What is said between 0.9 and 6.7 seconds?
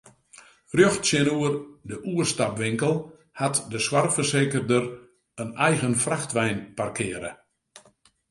tsjinoer de oerstapwinkel hat de soarchfersekerder in eigen frachtwein